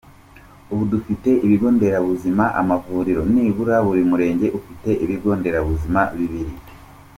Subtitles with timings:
[0.71, 6.53] Ubu dufite ibigo nderabuzima, amavuriro, nibura buri murenge ufite ibigo nderabuzima bibiri.